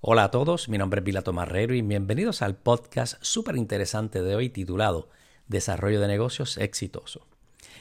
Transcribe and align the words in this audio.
Hola 0.00 0.22
a 0.22 0.30
todos, 0.30 0.68
mi 0.68 0.78
nombre 0.78 1.00
es 1.00 1.04
Pilato 1.04 1.32
Marrero 1.32 1.74
y 1.74 1.82
bienvenidos 1.82 2.40
al 2.40 2.54
podcast 2.54 3.20
súper 3.20 3.56
interesante 3.56 4.22
de 4.22 4.36
hoy 4.36 4.48
titulado 4.48 5.08
Desarrollo 5.48 6.00
de 6.00 6.06
negocios 6.06 6.56
exitoso. 6.56 7.26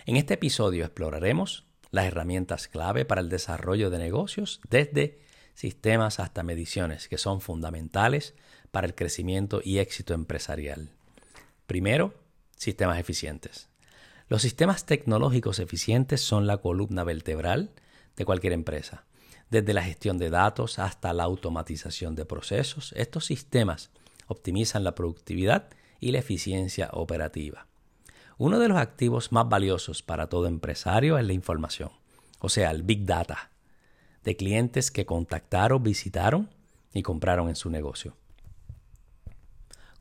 En 0.08 0.16
este 0.16 0.34
episodio 0.34 0.84
exploraremos 0.84 1.68
las 1.92 2.06
herramientas 2.06 2.70
clave 2.70 3.06
para 3.06 3.22
el 3.22 3.30
desarrollo 3.30 3.92
de 3.92 4.00
negocios 4.00 4.62
desde 4.68 5.20
sistemas 5.54 6.20
hasta 6.20 6.42
mediciones 6.42 7.08
que 7.08 7.20
son 7.20 7.40
fundamentales 7.40 8.34
para 8.72 8.88
el 8.88 8.96
crecimiento 8.96 9.62
y 9.64 9.78
éxito 9.78 10.16
empresarial. 10.16 10.90
Primero, 11.68 12.16
sistemas 12.56 12.98
eficientes. 12.98 13.70
Los 14.28 14.42
sistemas 14.42 14.88
tecnológicos 14.88 15.60
eficientes 15.60 16.22
son 16.22 16.48
la 16.48 16.58
columna 16.58 17.04
vertebral 17.04 17.70
de 18.16 18.26
cualquier 18.26 18.54
empresa 18.54 19.06
desde 19.50 19.74
la 19.74 19.84
gestión 19.84 20.18
de 20.18 20.30
datos 20.30 20.80
hasta 20.80 21.14
la 21.14 21.24
automatización 21.24 22.16
de 22.16 22.26
procesos, 22.26 22.94
estos 22.98 23.26
sistemas 23.26 23.92
optimizan 24.28 24.84
la 24.84 24.96
productividad 24.96 25.70
y 26.00 26.12
la 26.12 26.20
eficiencia 26.20 26.90
operativa. 26.94 27.68
Uno 28.38 28.60
de 28.60 28.68
los 28.68 28.78
activos 28.78 29.32
más 29.32 29.50
valiosos 29.50 30.04
para 30.04 30.28
todo 30.28 30.48
empresario 30.48 31.18
es 31.18 31.26
la 31.26 31.34
información, 31.34 31.92
o 32.40 32.50
sea, 32.50 32.72
el 32.72 32.84
Big 32.84 33.06
Data, 33.06 33.52
de 34.24 34.36
clientes 34.36 34.92
que 34.92 35.06
contactaron, 35.06 35.82
visitaron 35.82 36.50
y 36.94 37.02
compraron 37.02 37.50
en 37.50 37.56
su 37.56 37.70
negocio. 37.70 38.16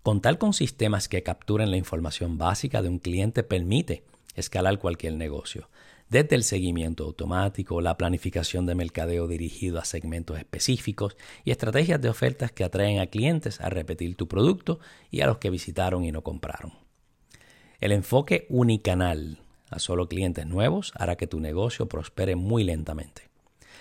Contar 0.02 0.38
con 0.38 0.52
sistemas 0.52 1.08
que 1.08 1.22
capturen 1.22 1.70
la 1.70 1.76
información 1.76 2.38
básica 2.38 2.82
de 2.82 2.88
un 2.88 2.98
cliente 2.98 3.42
permite 3.42 4.04
escalar 4.34 4.78
cualquier 4.78 5.14
negocio, 5.14 5.68
desde 6.08 6.36
el 6.36 6.44
seguimiento 6.44 7.04
automático, 7.04 7.80
la 7.80 7.96
planificación 7.96 8.64
de 8.64 8.76
mercadeo 8.76 9.26
dirigido 9.26 9.80
a 9.80 9.84
segmentos 9.84 10.38
específicos 10.38 11.16
y 11.44 11.50
estrategias 11.50 12.00
de 12.00 12.08
ofertas 12.08 12.52
que 12.52 12.62
atraen 12.62 13.00
a 13.00 13.08
clientes 13.08 13.60
a 13.60 13.70
repetir 13.70 14.14
tu 14.16 14.28
producto 14.28 14.78
y 15.10 15.22
a 15.22 15.26
los 15.26 15.38
que 15.38 15.50
visitaron 15.50 16.04
y 16.04 16.12
no 16.12 16.22
compraron. 16.22 16.74
El 17.80 17.90
enfoque 17.90 18.46
unicanal 18.48 19.40
a 19.68 19.80
solo 19.80 20.08
clientes 20.08 20.46
nuevos 20.46 20.92
hará 20.94 21.16
que 21.16 21.26
tu 21.26 21.40
negocio 21.40 21.88
prospere 21.88 22.36
muy 22.36 22.62
lentamente. 22.62 23.28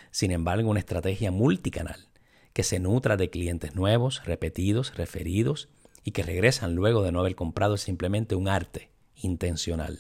Sin 0.09 0.31
embargo, 0.31 0.69
una 0.69 0.79
estrategia 0.79 1.29
multicanal 1.29 2.07
que 2.53 2.63
se 2.63 2.79
nutra 2.79 3.17
de 3.17 3.29
clientes 3.29 3.75
nuevos, 3.75 4.25
repetidos, 4.25 4.95
referidos 4.95 5.69
y 6.03 6.11
que 6.11 6.23
regresan 6.23 6.73
luego 6.73 7.03
de 7.03 7.11
no 7.11 7.19
haber 7.19 7.35
comprado 7.35 7.75
es 7.75 7.81
simplemente 7.81 8.33
un 8.33 8.47
arte 8.47 8.89
intencional 9.15 9.99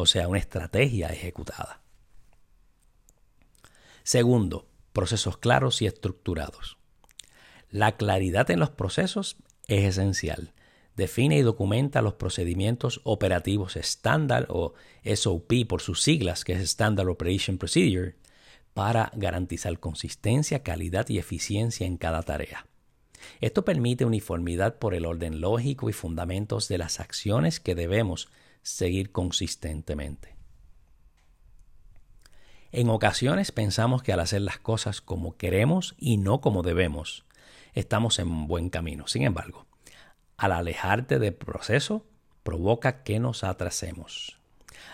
o 0.00 0.06
sea, 0.06 0.28
una 0.28 0.38
estrategia 0.38 1.08
ejecutada. 1.08 1.80
Segundo, 4.02 4.66
procesos 4.92 5.36
claros 5.36 5.82
y 5.82 5.86
estructurados. 5.86 6.78
La 7.70 7.96
claridad 7.96 8.50
en 8.50 8.58
los 8.58 8.70
procesos 8.70 9.36
es 9.68 9.84
esencial. 9.84 10.52
Define 10.96 11.38
y 11.38 11.42
documenta 11.42 12.02
los 12.02 12.14
procedimientos 12.14 13.00
operativos 13.04 13.76
estándar 13.76 14.46
o 14.48 14.74
SOP 15.04 15.52
por 15.68 15.80
sus 15.80 16.02
siglas, 16.02 16.44
que 16.44 16.54
es 16.54 16.60
Standard 16.60 17.08
Operation 17.08 17.58
Procedure, 17.58 18.16
para 18.74 19.10
garantizar 19.14 19.78
consistencia, 19.78 20.62
calidad 20.62 21.08
y 21.08 21.18
eficiencia 21.18 21.86
en 21.86 21.96
cada 21.96 22.22
tarea. 22.22 22.66
Esto 23.40 23.64
permite 23.64 24.04
uniformidad 24.04 24.78
por 24.78 24.94
el 24.94 25.04
orden 25.04 25.40
lógico 25.40 25.88
y 25.88 25.92
fundamentos 25.92 26.68
de 26.68 26.78
las 26.78 27.00
acciones 27.00 27.60
que 27.60 27.74
debemos 27.74 28.28
seguir 28.62 29.12
consistentemente. 29.12 30.36
En 32.72 32.88
ocasiones 32.88 33.50
pensamos 33.50 34.02
que 34.02 34.12
al 34.12 34.20
hacer 34.20 34.42
las 34.42 34.58
cosas 34.58 35.00
como 35.00 35.36
queremos 35.36 35.96
y 35.98 36.18
no 36.18 36.40
como 36.40 36.62
debemos, 36.62 37.24
estamos 37.74 38.18
en 38.18 38.46
buen 38.46 38.70
camino. 38.70 39.08
Sin 39.08 39.22
embargo, 39.22 39.66
al 40.36 40.52
alejarte 40.52 41.18
del 41.18 41.34
proceso, 41.34 42.06
provoca 42.42 43.02
que 43.02 43.18
nos 43.18 43.42
atrasemos. 43.42 44.38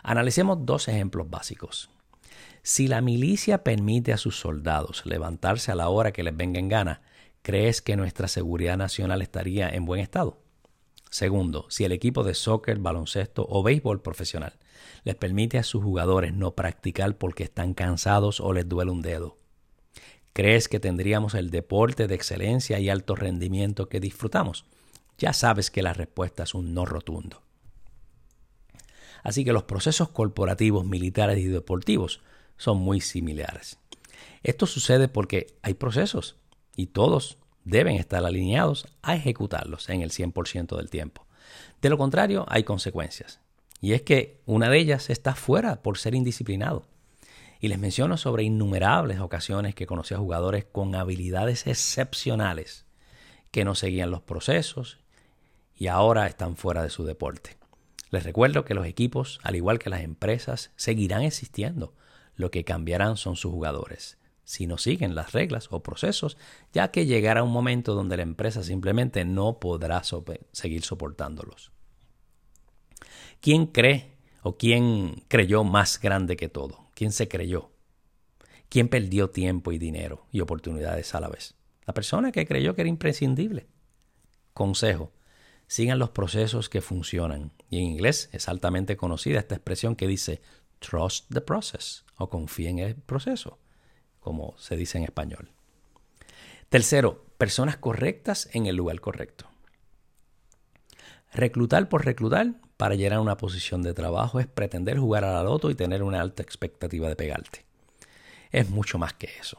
Analicemos 0.02 0.64
dos 0.64 0.88
ejemplos 0.88 1.28
básicos. 1.28 1.90
Si 2.62 2.88
la 2.88 3.00
milicia 3.00 3.62
permite 3.62 4.12
a 4.12 4.16
sus 4.16 4.40
soldados 4.40 5.04
levantarse 5.06 5.70
a 5.70 5.76
la 5.76 5.88
hora 5.88 6.12
que 6.12 6.22
les 6.22 6.36
venga 6.36 6.58
en 6.58 6.68
gana, 6.68 7.02
¿crees 7.42 7.82
que 7.82 7.96
nuestra 7.96 8.26
seguridad 8.26 8.76
nacional 8.76 9.22
estaría 9.22 9.68
en 9.68 9.84
buen 9.84 10.00
estado? 10.00 10.40
Segundo, 11.10 11.66
si 11.70 11.84
el 11.84 11.92
equipo 11.92 12.24
de 12.24 12.34
soccer, 12.34 12.78
baloncesto 12.78 13.46
o 13.48 13.62
béisbol 13.62 14.02
profesional 14.02 14.58
les 15.04 15.14
permite 15.14 15.58
a 15.58 15.62
sus 15.62 15.82
jugadores 15.82 16.34
no 16.34 16.54
practicar 16.54 17.16
porque 17.16 17.44
están 17.44 17.74
cansados 17.74 18.40
o 18.40 18.52
les 18.52 18.68
duele 18.68 18.90
un 18.90 19.02
dedo. 19.02 19.38
¿Crees 20.32 20.68
que 20.68 20.80
tendríamos 20.80 21.34
el 21.34 21.50
deporte 21.50 22.06
de 22.06 22.14
excelencia 22.14 22.78
y 22.78 22.90
alto 22.90 23.14
rendimiento 23.14 23.88
que 23.88 24.00
disfrutamos? 24.00 24.66
Ya 25.16 25.32
sabes 25.32 25.70
que 25.70 25.82
la 25.82 25.94
respuesta 25.94 26.42
es 26.42 26.54
un 26.54 26.74
no 26.74 26.84
rotundo. 26.84 27.42
Así 29.22 29.44
que 29.44 29.52
los 29.52 29.62
procesos 29.62 30.10
corporativos, 30.10 30.84
militares 30.84 31.38
y 31.38 31.46
deportivos 31.46 32.20
son 32.58 32.78
muy 32.78 33.00
similares. 33.00 33.78
Esto 34.42 34.66
sucede 34.66 35.08
porque 35.08 35.56
hay 35.62 35.74
procesos 35.74 36.36
y 36.76 36.88
todos 36.88 37.38
deben 37.66 37.96
estar 37.96 38.24
alineados 38.24 38.86
a 39.02 39.16
ejecutarlos 39.16 39.90
en 39.90 40.00
el 40.00 40.10
100% 40.10 40.76
del 40.76 40.88
tiempo. 40.88 41.26
De 41.82 41.90
lo 41.90 41.98
contrario, 41.98 42.46
hay 42.48 42.62
consecuencias. 42.62 43.40
Y 43.80 43.92
es 43.92 44.02
que 44.02 44.40
una 44.46 44.70
de 44.70 44.78
ellas 44.78 45.10
está 45.10 45.34
fuera 45.34 45.82
por 45.82 45.98
ser 45.98 46.14
indisciplinado. 46.14 46.86
Y 47.60 47.68
les 47.68 47.78
menciono 47.78 48.16
sobre 48.16 48.44
innumerables 48.44 49.18
ocasiones 49.18 49.74
que 49.74 49.86
conocí 49.86 50.14
a 50.14 50.18
jugadores 50.18 50.64
con 50.64 50.94
habilidades 50.94 51.66
excepcionales 51.66 52.86
que 53.50 53.64
no 53.64 53.74
seguían 53.74 54.10
los 54.10 54.22
procesos 54.22 54.98
y 55.74 55.88
ahora 55.88 56.26
están 56.26 56.56
fuera 56.56 56.82
de 56.82 56.90
su 56.90 57.04
deporte. 57.04 57.56
Les 58.10 58.22
recuerdo 58.22 58.64
que 58.64 58.74
los 58.74 58.86
equipos, 58.86 59.40
al 59.42 59.56
igual 59.56 59.80
que 59.80 59.90
las 59.90 60.02
empresas, 60.02 60.70
seguirán 60.76 61.22
existiendo. 61.22 61.94
Lo 62.36 62.50
que 62.50 62.64
cambiarán 62.64 63.16
son 63.16 63.34
sus 63.34 63.50
jugadores 63.50 64.18
si 64.46 64.68
no 64.68 64.78
siguen 64.78 65.16
las 65.16 65.32
reglas 65.32 65.66
o 65.72 65.82
procesos, 65.82 66.38
ya 66.72 66.92
que 66.92 67.04
llegará 67.04 67.42
un 67.42 67.50
momento 67.50 67.94
donde 67.94 68.16
la 68.16 68.22
empresa 68.22 68.62
simplemente 68.62 69.24
no 69.24 69.58
podrá 69.58 70.02
seguir 70.52 70.84
soportándolos. 70.84 71.72
¿Quién 73.40 73.66
cree 73.66 74.16
o 74.42 74.56
quién 74.56 75.24
creyó 75.26 75.64
más 75.64 76.00
grande 76.00 76.36
que 76.36 76.48
todo? 76.48 76.86
¿Quién 76.94 77.10
se 77.10 77.26
creyó? 77.26 77.72
¿Quién 78.68 78.88
perdió 78.88 79.30
tiempo 79.30 79.72
y 79.72 79.78
dinero 79.78 80.26
y 80.30 80.40
oportunidades 80.40 81.12
a 81.16 81.20
la 81.20 81.28
vez? 81.28 81.56
La 81.84 81.92
persona 81.92 82.30
que 82.30 82.46
creyó 82.46 82.76
que 82.76 82.82
era 82.82 82.88
imprescindible. 82.88 83.66
Consejo. 84.54 85.12
Sigan 85.66 85.98
los 85.98 86.10
procesos 86.10 86.68
que 86.68 86.80
funcionan. 86.80 87.50
Y 87.68 87.78
en 87.78 87.84
inglés 87.84 88.28
es 88.32 88.48
altamente 88.48 88.96
conocida 88.96 89.40
esta 89.40 89.56
expresión 89.56 89.96
que 89.96 90.06
dice 90.06 90.40
trust 90.78 91.32
the 91.32 91.40
process 91.40 92.04
o 92.16 92.30
confía 92.30 92.70
en 92.70 92.78
el 92.78 92.94
proceso 92.94 93.58
como 94.26 94.54
se 94.58 94.76
dice 94.76 94.98
en 94.98 95.04
español. 95.04 95.52
Tercero, 96.68 97.24
personas 97.38 97.76
correctas 97.76 98.48
en 98.54 98.66
el 98.66 98.74
lugar 98.74 99.00
correcto. 99.00 99.46
Reclutar 101.32 101.88
por 101.88 102.04
reclutar 102.04 102.54
para 102.76 102.96
llegar 102.96 103.18
a 103.18 103.20
una 103.20 103.36
posición 103.36 103.82
de 103.82 103.94
trabajo 103.94 104.40
es 104.40 104.48
pretender 104.48 104.98
jugar 104.98 105.22
a 105.22 105.32
la 105.32 105.44
loto 105.44 105.70
y 105.70 105.76
tener 105.76 106.02
una 106.02 106.20
alta 106.20 106.42
expectativa 106.42 107.08
de 107.08 107.14
pegarte. 107.14 107.64
Es 108.50 108.68
mucho 108.68 108.98
más 108.98 109.12
que 109.12 109.30
eso, 109.40 109.58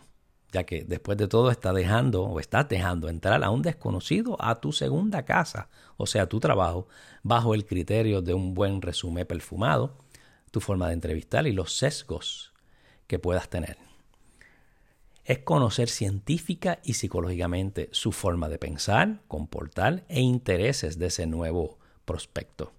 ya 0.51 0.65
que 0.65 0.83
después 0.83 1.17
de 1.17 1.29
todo 1.29 1.49
estás 1.49 1.73
dejando 1.73 2.23
o 2.23 2.41
estás 2.41 2.67
dejando 2.67 3.07
entrar 3.07 3.45
a 3.45 3.51
un 3.51 3.61
desconocido 3.61 4.35
a 4.41 4.59
tu 4.59 4.73
segunda 4.73 5.23
casa, 5.23 5.69
o 5.95 6.07
sea, 6.07 6.27
tu 6.27 6.41
trabajo, 6.41 6.89
bajo 7.23 7.55
el 7.55 7.65
criterio 7.65 8.21
de 8.21 8.33
un 8.33 8.53
buen 8.53 8.81
resumen 8.81 9.25
perfumado, 9.25 9.95
tu 10.51 10.59
forma 10.59 10.87
de 10.87 10.95
entrevistar 10.95 11.47
y 11.47 11.53
los 11.53 11.77
sesgos 11.77 12.51
que 13.07 13.17
puedas 13.17 13.47
tener 13.47 13.86
es 15.27 15.39
conocer 15.39 15.89
científica 15.89 16.79
y 16.83 16.93
psicológicamente 16.93 17.89
su 17.91 18.13
forma 18.13 18.47
de 18.47 18.57
pensar, 18.57 19.19
comportar 19.27 20.05
e 20.07 20.21
intereses 20.21 20.97
de 20.97 21.07
ese 21.07 21.27
nuevo 21.27 21.79
prospecto. 22.05 22.71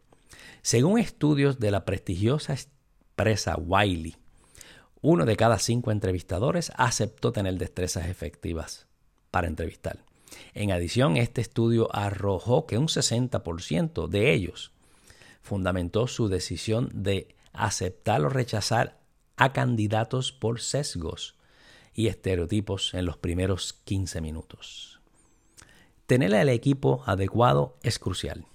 Según 0.62 0.98
estudios 0.98 1.60
de 1.60 1.70
la 1.70 1.84
prestigiosa 1.84 2.54
empresa 2.54 3.54
Wiley, 3.58 4.16
uno 5.02 5.26
de 5.26 5.36
cada 5.36 5.58
cinco 5.58 5.92
entrevistadores 5.92 6.72
aceptó 6.76 7.32
tener 7.32 7.58
destrezas 7.58 8.06
efectivas 8.06 8.86
para 9.30 9.46
entrevistar. 9.46 9.98
En 10.54 10.72
adición, 10.72 11.18
este 11.18 11.42
estudio 11.42 11.94
arrojó 11.94 12.66
que 12.66 12.78
un 12.78 12.88
60% 12.88 14.08
de 14.08 14.32
ellos 14.32 14.72
fundamentó 15.42 16.06
su 16.06 16.28
decisión 16.28 16.88
de 16.94 17.28
aceptar 17.52 18.22
o 18.22 18.30
rechazar 18.30 19.00
a 19.36 19.52
candidatos 19.52 20.32
por 20.32 20.60
sesgos 20.62 21.37
y 21.98 22.06
estereotipos 22.06 22.94
en 22.94 23.06
los 23.06 23.16
primeros 23.16 23.72
15 23.72 24.20
minutos. 24.20 25.00
Tener 26.06 26.32
el 26.32 26.48
equipo 26.48 27.02
adecuado 27.06 27.76
es 27.82 27.98
crucial. 27.98 28.46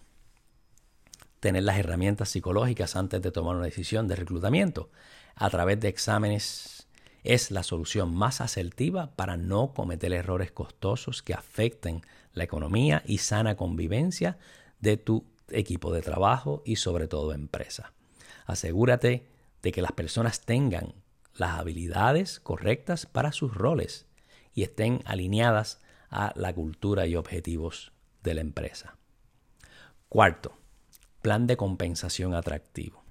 Tener 1.42 1.64
las 1.64 1.78
herramientas 1.78 2.30
psicológicas 2.30 2.96
antes 2.96 3.22
de 3.22 3.32
tomar 3.32 3.58
una 3.58 3.66
decisión 3.66 4.08
de 4.08 4.16
reclutamiento 4.16 4.92
a 5.36 5.50
través 5.50 5.78
de 5.82 5.90
exámenes 5.90 6.88
es 7.26 7.52
la 7.52 7.64
solución 7.64 8.16
más 8.16 8.40
asertiva 8.40 9.14
para 9.18 9.36
no 9.36 9.74
cometer 9.74 10.14
errores 10.14 10.54
costosos 10.54 11.22
que 11.22 11.34
afecten 11.34 12.02
la 12.32 12.46
economía 12.46 13.04
y 13.06 13.18
sana 13.18 13.58
convivencia 13.58 14.38
de 14.80 14.96
tu 14.96 15.26
equipo 15.50 15.92
de 15.92 16.02
trabajo 16.02 16.64
y 16.64 16.78
sobre 16.78 17.10
todo 17.10 17.34
empresa. 17.34 17.92
Asegúrate 18.46 19.28
de 19.62 19.72
que 19.74 19.82
las 19.82 19.92
personas 19.92 20.46
tengan 20.46 20.94
las 21.36 21.60
habilidades 21.60 22.40
correctas 22.40 23.06
para 23.06 23.32
sus 23.32 23.54
roles 23.54 24.06
y 24.54 24.64
estén 24.64 25.02
alineadas 25.06 25.80
a 26.10 26.32
la 26.36 26.54
cultura 26.54 27.08
y 27.08 27.16
objetivos 27.16 27.92
de 28.22 28.36
la 28.36 28.42
empresa. 28.42 28.98
Cuarto, 30.10 30.58
plan 31.22 31.48
de 31.48 31.58
compensación 31.58 32.36
atractivo. 32.36 33.04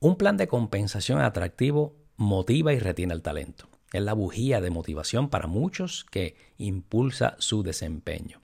Un 0.00 0.16
plan 0.16 0.36
de 0.36 0.48
compensación 0.48 1.20
atractivo 1.20 1.94
motiva 2.16 2.72
y 2.72 2.78
retiene 2.78 3.14
el 3.14 3.22
talento. 3.22 3.68
Es 3.92 4.02
la 4.02 4.14
bujía 4.14 4.60
de 4.60 4.70
motivación 4.70 5.28
para 5.28 5.46
muchos 5.46 6.04
que 6.04 6.36
impulsa 6.56 7.36
su 7.38 7.62
desempeño. 7.62 8.40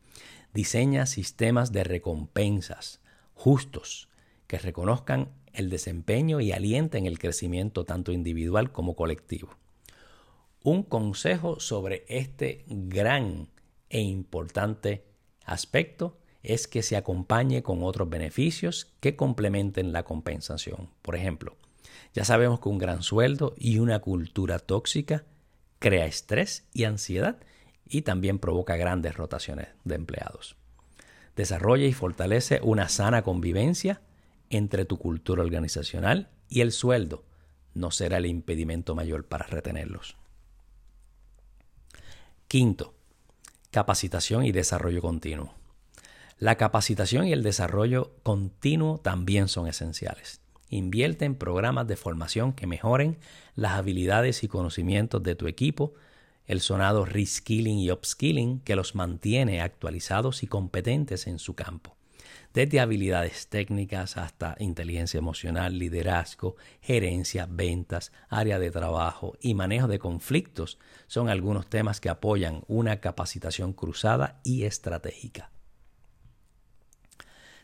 Diseña 0.53 1.06
sistemas 1.06 1.73
de 1.73 1.85
recompensas 1.85 3.00
justos 3.35 4.09
que 4.47 4.59
reconozcan 4.59 5.31
el 5.53 5.71
desempeño 5.71 6.41
y 6.41 6.53
alienten 6.53 7.06
el 7.06 7.19
crecimiento 7.19 7.85
tanto 7.85 8.12
individual 8.12 8.73
como 8.73 8.97
colectivo. 8.97 9.50
Un 10.62 10.83
consejo 10.83 11.61
sobre 11.61 12.05
este 12.09 12.65
gran 12.69 13.49
e 13.89 14.00
importante 14.00 15.05
aspecto 15.45 16.19
es 16.43 16.67
que 16.69 16.83
se 16.83 16.97
acompañe 16.97 17.62
con 17.62 17.83
otros 17.83 18.09
beneficios 18.09 18.93
que 19.00 19.17
complementen 19.17 19.93
la 19.93 20.05
compensación. 20.05 20.91
Por 21.03 21.17
ejemplo, 21.17 21.56
ya 22.15 22.25
sabemos 22.25 22.61
que 22.61 22.69
un 22.69 22.79
gran 22.79 23.03
sueldo 23.03 23.55
y 23.56 23.79
una 23.79 24.00
cultura 24.00 24.59
tóxica 24.59 25.25
crea 25.79 26.06
estrés 26.06 26.67
y 26.73 26.85
ansiedad 26.85 27.39
y 27.87 28.03
también 28.03 28.39
provoca 28.39 28.77
grandes 28.77 29.17
rotaciones 29.17 29.69
de 29.85 29.95
empleados. 29.95 30.56
Desarrolla 31.37 31.87
y 31.87 31.93
fortalece 31.93 32.61
una 32.62 32.89
sana 32.89 33.23
convivencia 33.23 34.00
entre 34.50 34.85
tu 34.85 34.99
cultura 34.99 35.43
organizacional 35.43 36.31
y 36.49 36.61
el 36.61 36.73
sueldo. 36.73 37.25
No 37.75 37.91
será 37.91 38.19
el 38.19 38.27
impedimento 38.27 38.95
mayor 38.95 39.27
para 39.27 39.47
retenerlos. 39.47 40.17
Quinto, 42.49 42.95
capacitación 43.71 44.45
y 44.45 44.53
desarrollo 44.53 45.03
continuo. 45.03 45.55
La 46.39 46.55
capacitación 46.55 47.27
y 47.27 47.33
el 47.33 47.43
desarrollo 47.43 48.12
continuo 48.23 48.99
también 48.99 49.49
son 49.49 49.67
esenciales. 49.67 50.41
Invierte 50.71 51.25
en 51.25 51.35
programas 51.35 51.87
de 51.87 51.97
formación 51.97 52.53
que 52.53 52.67
mejoren 52.67 53.19
las 53.55 53.73
habilidades 53.73 54.45
y 54.45 54.49
conocimientos 54.49 55.23
de 55.23 55.35
tu 55.35 55.47
equipo, 55.47 55.95
el 56.47 56.61
sonado 56.61 57.05
reskilling 57.05 57.79
y 57.79 57.91
upskilling 57.91 58.61
que 58.61 58.77
los 58.77 58.95
mantiene 58.95 59.61
actualizados 59.61 60.43
y 60.43 60.47
competentes 60.47 61.27
en 61.27 61.39
su 61.39 61.55
campo. 61.55 61.98
Desde 62.55 62.81
habilidades 62.81 63.49
técnicas 63.49 64.17
hasta 64.17 64.56
inteligencia 64.59 65.19
emocional, 65.19 65.79
liderazgo, 65.79 66.56
gerencia, 66.81 67.47
ventas, 67.49 68.11
área 68.29 68.59
de 68.59 68.71
trabajo 68.71 69.37
y 69.41 69.55
manejo 69.55 69.87
de 69.87 69.99
conflictos 69.99 70.79
son 71.06 71.29
algunos 71.29 71.69
temas 71.69 72.00
que 72.00 72.09
apoyan 72.09 72.62
una 72.67 73.00
capacitación 73.00 73.73
cruzada 73.73 74.41
y 74.45 74.65
estratégica. 74.65 75.50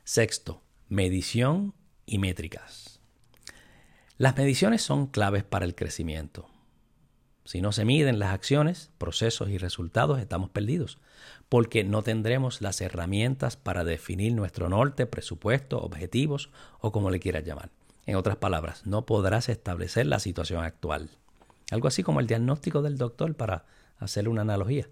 Sexto, 0.05 0.63
medición 0.89 1.75
y 2.05 2.19
métricas. 2.19 3.01
Las 4.19 4.37
mediciones 4.37 4.83
son 4.83 5.07
claves 5.07 5.45
para 5.45 5.65
el 5.65 5.75
crecimiento. 5.75 6.54
Si 7.45 7.61
no 7.61 7.73
se 7.73 7.85
miden 7.85 8.19
las 8.19 8.33
acciones, 8.33 8.91
procesos 8.97 9.51
y 9.51 9.59
resultados, 9.59 10.19
estamos 10.19 10.49
perdidos, 10.51 10.99
porque 11.51 11.85
no 11.85 12.03
tendremos 12.03 12.63
las 12.63 12.81
herramientas 12.81 13.57
para 13.57 13.85
definir 13.85 14.35
nuestro 14.35 14.71
norte, 14.71 15.07
presupuesto, 15.07 15.79
objetivos 15.81 16.51
o 16.81 16.91
como 16.91 17.11
le 17.11 17.21
quieras 17.21 17.45
llamar. 17.45 17.71
En 18.07 18.17
otras 18.17 18.37
palabras, 18.37 18.87
no 18.87 19.05
podrás 19.05 19.49
establecer 19.51 20.07
la 20.07 20.21
situación 20.21 20.65
actual. 20.65 21.11
Algo 21.71 21.89
así 21.89 22.03
como 22.03 22.21
el 22.21 22.27
diagnóstico 22.27 22.83
del 22.83 22.97
doctor 22.97 23.35
para 23.35 23.67
hacer 23.99 24.29
una 24.29 24.43
analogía. 24.43 24.89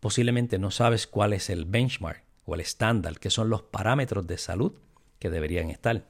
Posiblemente 0.00 0.58
no 0.58 0.70
sabes 0.70 1.06
cuál 1.06 1.32
es 1.32 1.48
el 1.48 1.64
benchmark 1.64 2.22
o 2.44 2.54
el 2.54 2.60
estándar, 2.60 3.18
que 3.18 3.30
son 3.30 3.48
los 3.48 3.62
parámetros 3.62 4.26
de 4.26 4.36
salud 4.36 4.72
que 5.18 5.30
deberían 5.30 5.70
estar. 5.70 6.06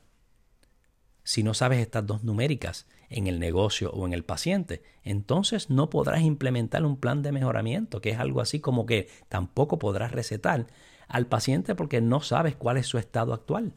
Si 1.22 1.42
no 1.42 1.54
sabes 1.54 1.78
estas 1.78 2.06
dos 2.06 2.24
numéricas 2.24 2.86
en 3.14 3.28
el 3.28 3.38
negocio 3.38 3.92
o 3.92 4.06
en 4.06 4.12
el 4.12 4.24
paciente, 4.24 4.82
entonces 5.04 5.70
no 5.70 5.88
podrás 5.88 6.22
implementar 6.22 6.84
un 6.84 6.96
plan 6.96 7.22
de 7.22 7.30
mejoramiento, 7.30 8.00
que 8.00 8.10
es 8.10 8.18
algo 8.18 8.40
así 8.40 8.58
como 8.58 8.86
que 8.86 9.08
tampoco 9.28 9.78
podrás 9.78 10.10
recetar 10.10 10.66
al 11.06 11.26
paciente 11.28 11.76
porque 11.76 12.00
no 12.00 12.20
sabes 12.20 12.56
cuál 12.56 12.76
es 12.76 12.88
su 12.88 12.98
estado 12.98 13.32
actual. 13.32 13.72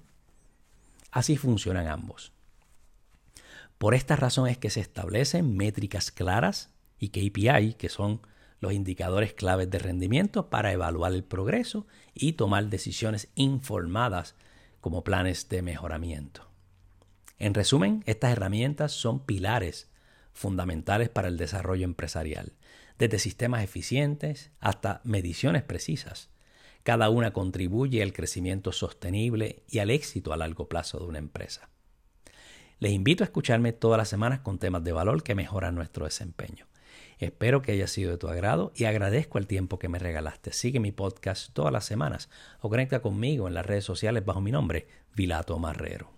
Así 1.11 1.37
funcionan 1.37 1.87
ambos. 1.87 2.33
Por 3.77 3.93
esta 3.93 4.15
razón 4.15 4.47
es 4.47 4.57
que 4.57 4.71
se 4.71 4.79
establecen 4.79 5.55
métricas 5.55 6.09
claras 6.09 6.71
y 6.97 7.09
KPI, 7.09 7.75
que 7.75 7.89
son 7.89 8.21
los 8.59 8.73
indicadores 8.73 9.33
claves 9.33 9.69
de 9.69 9.77
rendimiento 9.77 10.49
para 10.49 10.71
evaluar 10.71 11.13
el 11.13 11.23
progreso 11.23 11.85
y 12.15 12.33
tomar 12.33 12.69
decisiones 12.69 13.29
informadas 13.35 14.33
como 14.81 15.03
planes 15.03 15.47
de 15.47 15.61
mejoramiento. 15.61 16.47
En 17.39 17.53
resumen, 17.53 18.03
estas 18.05 18.31
herramientas 18.31 18.91
son 18.91 19.25
pilares 19.25 19.89
fundamentales 20.33 21.09
para 21.09 21.27
el 21.27 21.37
desarrollo 21.37 21.83
empresarial, 21.83 22.53
desde 22.97 23.19
sistemas 23.19 23.63
eficientes 23.63 24.51
hasta 24.59 25.01
mediciones 25.03 25.63
precisas. 25.63 26.29
Cada 26.83 27.09
una 27.09 27.33
contribuye 27.33 28.01
al 28.01 28.13
crecimiento 28.13 28.71
sostenible 28.71 29.63
y 29.67 29.79
al 29.79 29.89
éxito 29.89 30.33
a 30.33 30.37
largo 30.37 30.67
plazo 30.67 30.99
de 30.99 31.05
una 31.05 31.19
empresa. 31.19 31.69
Les 32.79 32.91
invito 32.91 33.23
a 33.23 33.25
escucharme 33.25 33.73
todas 33.73 33.97
las 33.97 34.09
semanas 34.09 34.39
con 34.39 34.59
temas 34.59 34.83
de 34.83 34.91
valor 34.91 35.23
que 35.23 35.35
mejoran 35.35 35.75
nuestro 35.75 36.05
desempeño. 36.05 36.67
Espero 37.19 37.63
que 37.63 37.71
haya 37.71 37.87
sido 37.87 38.11
de 38.11 38.17
tu 38.17 38.27
agrado 38.27 38.71
y 38.75 38.85
agradezco 38.85 39.39
el 39.39 39.47
tiempo 39.47 39.79
que 39.79 39.89
me 39.89 39.99
regalaste. 39.99 40.53
Sigue 40.53 40.79
mi 40.79 40.91
podcast 40.91 41.51
todas 41.53 41.73
las 41.73 41.85
semanas 41.85 42.29
o 42.61 42.69
conecta 42.69 43.01
conmigo 43.01 43.47
en 43.47 43.55
las 43.55 43.65
redes 43.65 43.83
sociales 43.83 44.23
bajo 44.23 44.41
mi 44.41 44.51
nombre, 44.51 44.87
Vilato 45.15 45.57
Marrero. 45.57 46.16